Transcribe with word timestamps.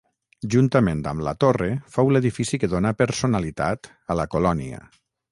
Juntament 0.53 1.01
amb 1.09 1.25
la 1.25 1.33
torre 1.43 1.67
fou 1.97 2.09
l'edifici 2.15 2.59
que 2.63 2.69
donà 2.71 2.93
personalitat 3.01 3.91
a 4.15 4.17
la 4.21 4.25
colònia. 4.37 4.81